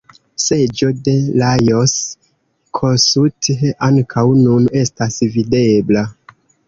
[0.43, 1.93] Seĝo de Lajos
[2.79, 3.51] Kossuth
[3.89, 6.05] ankaŭ nun estas videbla.